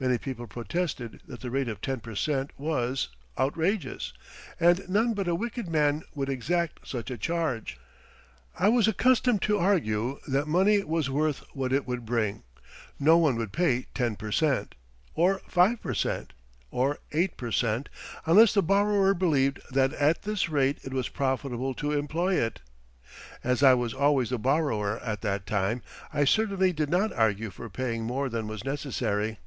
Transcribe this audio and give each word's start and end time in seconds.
Many 0.00 0.18
people 0.18 0.48
protested 0.48 1.22
that 1.28 1.40
the 1.40 1.52
rate 1.52 1.68
of 1.68 1.80
10 1.80 2.00
per 2.00 2.16
cent. 2.16 2.50
was 2.58 3.10
outrageous, 3.38 4.12
and 4.58 4.84
none 4.88 5.14
but 5.14 5.28
a 5.28 5.36
wicked 5.36 5.68
man 5.68 6.02
would 6.16 6.28
exact 6.28 6.80
such 6.88 7.12
a 7.12 7.16
charge. 7.16 7.78
I 8.58 8.70
was 8.70 8.88
accustomed 8.88 9.40
to 9.42 9.56
argue 9.56 10.18
that 10.26 10.48
money 10.48 10.82
was 10.82 11.08
worth 11.10 11.44
what 11.52 11.72
it 11.72 11.86
would 11.86 12.04
bring 12.04 12.42
no 12.98 13.16
one 13.18 13.36
would 13.36 13.52
pay 13.52 13.86
10 13.94 14.16
per 14.16 14.32
cent., 14.32 14.74
or 15.14 15.38
5 15.48 15.80
per 15.80 15.94
cent., 15.94 16.32
or 16.72 16.98
8 17.12 17.36
per 17.36 17.52
cent. 17.52 17.88
unless 18.26 18.52
the 18.52 18.62
borrower 18.64 19.14
believed 19.14 19.60
that 19.70 19.92
at 19.92 20.22
this 20.22 20.48
rate 20.48 20.80
it 20.82 20.92
was 20.92 21.08
profitable 21.08 21.72
to 21.74 21.92
employ 21.92 22.34
it. 22.34 22.58
As 23.44 23.62
I 23.62 23.74
was 23.74 23.94
always 23.94 24.30
the 24.30 24.38
borrower 24.38 24.98
at 25.04 25.20
that 25.20 25.46
time, 25.46 25.82
I 26.12 26.24
certainly 26.24 26.72
did 26.72 26.90
not 26.90 27.12
argue 27.12 27.50
for 27.50 27.70
paying 27.70 28.02
more 28.02 28.28
than 28.28 28.48
was 28.48 28.64
necessary. 28.64 29.38